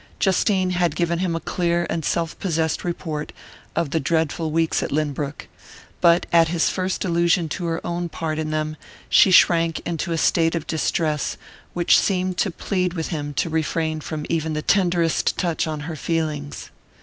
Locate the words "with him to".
12.95-13.47